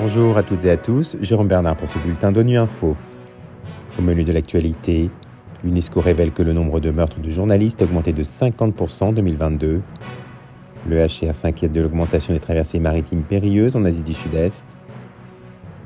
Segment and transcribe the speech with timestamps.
[0.00, 2.96] Bonjour à toutes et à tous, Jérôme Bernard pour ce bulletin d'ONU Info.
[3.98, 5.10] Au menu de l'actualité,
[5.62, 9.82] l'UNESCO révèle que le nombre de meurtres de journalistes a augmenté de 50% en 2022.
[10.88, 14.64] Le HR s'inquiète de l'augmentation des traversées maritimes périlleuses en Asie du Sud-Est.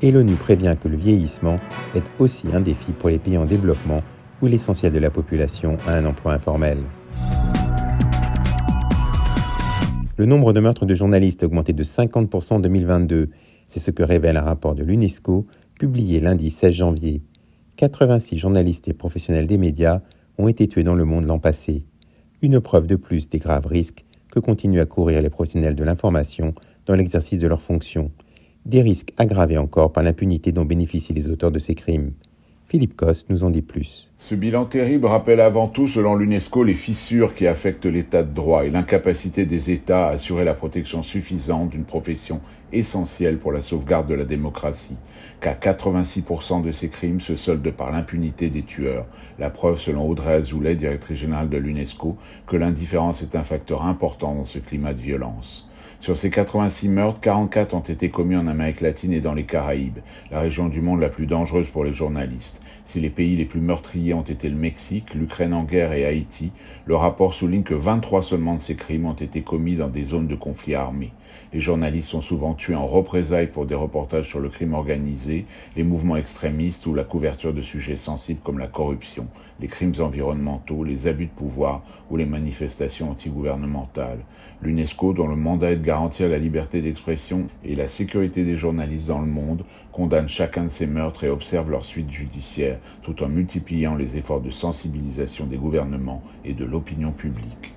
[0.01, 1.59] Et l'ONU prévient que le vieillissement
[1.95, 4.03] est aussi un défi pour les pays en développement
[4.41, 6.79] où l'essentiel de la population a un emploi informel.
[10.17, 13.31] Le nombre de meurtres de journalistes a augmenté de 50% en 2022
[13.69, 15.47] c'est ce que révèle un rapport de l'UNESCO
[15.79, 17.23] publié lundi 16 janvier.
[17.77, 20.03] 86 journalistes et professionnels des médias
[20.39, 21.85] ont été tués dans le monde l'an passé.
[22.43, 26.55] Une preuve de plus des graves risques que continuent à courir les professionnels de l'information
[26.87, 28.13] dans l'exercice de leurs fonctions.
[28.67, 32.13] Des risques aggravés encore par l'impunité dont bénéficient les auteurs de ces crimes.
[32.69, 34.11] Philippe Coste nous en dit plus.
[34.19, 38.65] Ce bilan terrible rappelle avant tout, selon l'UNESCO, les fissures qui affectent l'état de droit
[38.65, 42.41] et l'incapacité des États à assurer la protection suffisante d'une profession
[42.75, 44.97] essentielle pour la sauvegarde de la démocratie,
[45.41, 49.07] car 86% de ces crimes se soldent par l'impunité des tueurs.
[49.39, 54.35] La preuve, selon Audrey Azoulay, directrice générale de l'UNESCO, que l'indifférence est un facteur important
[54.35, 55.69] dans ce climat de violence.
[56.05, 60.01] Sur ces 86 meurtres, 44 ont été commis en Amérique latine et dans les Caraïbes,
[60.31, 62.61] la région du monde la plus dangereuse pour les journalistes.
[62.85, 66.53] Si les pays les plus meurtriers ont été le Mexique, l'Ukraine en guerre et Haïti,
[66.85, 70.27] le rapport souligne que 23 seulement de ces crimes ont été commis dans des zones
[70.27, 71.13] de conflit armé.
[71.55, 75.45] Les journalistes sont souvent en représailles pour des reportages sur le crime organisé,
[75.77, 79.27] les mouvements extrémistes ou la couverture de sujets sensibles comme la corruption,
[79.61, 84.21] les crimes environnementaux, les abus de pouvoir ou les manifestations antigouvernementales.
[84.63, 89.09] L'UNESCO, dont le mandat est de garantir la liberté d'expression et la sécurité des journalistes
[89.09, 93.29] dans le monde, condamne chacun de ces meurtres et observe leur suite judiciaire, tout en
[93.29, 97.75] multipliant les efforts de sensibilisation des gouvernements et de l'opinion publique.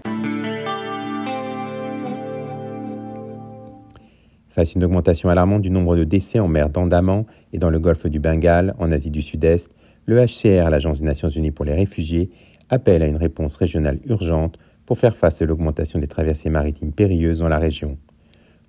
[4.58, 7.78] Face à une augmentation alarmante du nombre de décès en mer d'Andaman et dans le
[7.78, 9.70] golfe du Bengale, en Asie du Sud-Est,
[10.08, 12.32] le HCR, l'Agence des Nations Unies pour les réfugiés,
[12.72, 14.58] appelle à une réponse régionale urgente
[14.88, 18.00] pour faire face à l'augmentation des traversées maritimes périlleuses dans la région.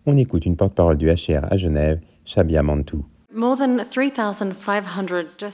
[0.04, 3.06] On écoute une porte-parole du HR à Genève, Shabia Mantou.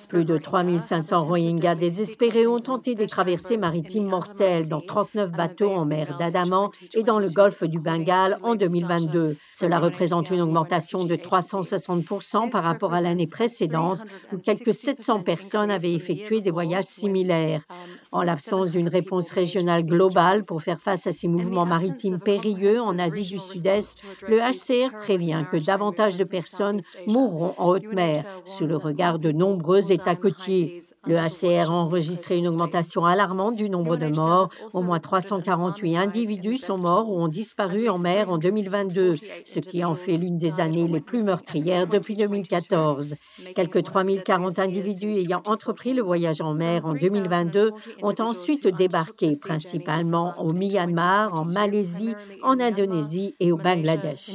[0.09, 5.85] Plus de 3500 Rohingyas désespérés ont tenté des traversées maritimes mortelles dans 39 bateaux en
[5.85, 9.37] mer d'Adaman et dans le golfe du Bengale en 2022.
[9.57, 13.99] Cela représente une augmentation de 360% par rapport à l'année précédente
[14.33, 17.63] où quelques 700 personnes avaient effectué des voyages similaires.
[18.13, 22.99] En l'absence d'une réponse régionale globale pour faire face à ces mouvements maritimes périlleux en
[22.99, 28.67] Asie du Sud-Est, le HCR prévient que davantage de personnes mourront en haute mer, sous
[28.67, 30.83] le regard de nombreux États côtiers.
[31.07, 34.49] Le HCR a enregistré une augmentation alarmante du nombre de morts.
[34.73, 39.85] Au moins 348 individus sont morts ou ont disparu en mer en 2022, ce qui
[39.85, 43.15] en fait l'une des années les plus meurtrières depuis 2014.
[43.55, 47.73] Quelques 3040 individus ayant entrepris le voyage en mer en 2022
[48.03, 54.31] ont ensuite débarqué, principalement au Myanmar, en Malaisie, en Indonésie et au Bangladesh.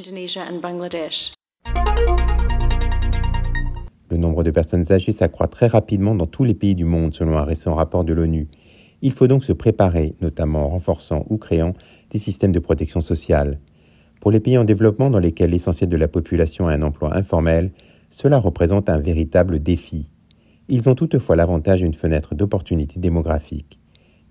[4.09, 7.37] Le nombre de personnes âgées s'accroît très rapidement dans tous les pays du monde, selon
[7.37, 8.47] un récent rapport de l'ONU.
[9.01, 11.73] Il faut donc se préparer, notamment en renforçant ou créant
[12.09, 13.59] des systèmes de protection sociale.
[14.19, 17.71] Pour les pays en développement dans lesquels l'essentiel de la population a un emploi informel,
[18.09, 20.09] cela représente un véritable défi.
[20.71, 23.79] Ils ont toutefois l'avantage d'une fenêtre d'opportunité démographique.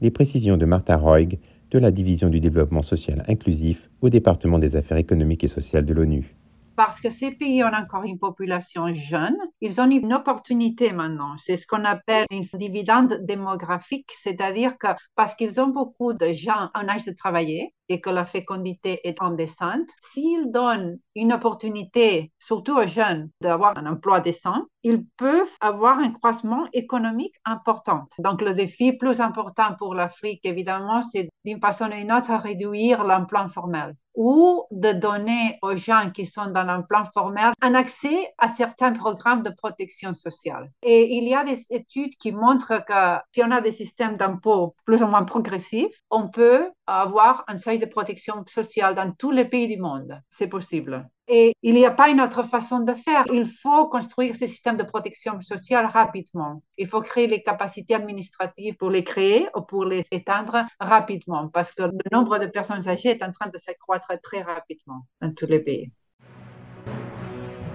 [0.01, 1.37] Les précisions de Martha Roig
[1.73, 5.93] de la Division du développement social inclusif au département des affaires économiques et sociales de
[5.93, 6.37] l'ONU
[6.77, 11.35] parce que ces pays ont encore une population jeune, ils ont une opportunité maintenant.
[11.37, 16.71] C'est ce qu'on appelle une dividende démographique, c'est-à-dire que parce qu'ils ont beaucoup de gens
[16.77, 22.33] en âge de travailler, et que la fécondité est en descente, s'ils donnent une opportunité,
[22.39, 28.05] surtout aux jeunes, d'avoir un emploi décent, ils peuvent avoir un croissement économique important.
[28.19, 33.05] Donc, le défi plus important pour l'Afrique, évidemment, c'est d'une façon ou d'une autre réduire
[33.05, 38.49] l'emploi formel ou de donner aux gens qui sont dans l'emploi formel un accès à
[38.49, 40.73] certains programmes de protection sociale.
[40.83, 44.75] Et il y a des études qui montrent que si on a des systèmes d'impôts
[44.85, 49.45] plus ou moins progressifs, on peut avoir un seuil de protection sociale dans tous les
[49.45, 50.21] pays du monde.
[50.31, 51.07] C'est possible.
[51.29, 53.25] Et il n'y a pas une autre façon de faire.
[53.31, 56.63] Il faut construire ces systèmes de protection sociale rapidement.
[56.79, 61.73] Il faut créer les capacités administratives pour les créer ou pour les éteindre rapidement parce
[61.73, 65.47] que le nombre de personnes âgées est en train de s'accroître très rapidement dans tous
[65.47, 65.93] les pays.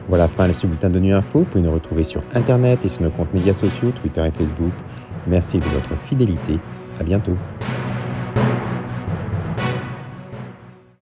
[0.08, 1.40] Voilà, fin de ce bulletin de Nu Info.
[1.40, 4.74] Vous pouvez nous retrouver sur Internet et sur nos comptes médias sociaux, Twitter et Facebook.
[5.28, 6.60] Merci de votre fidélité.
[7.00, 7.38] À bientôt.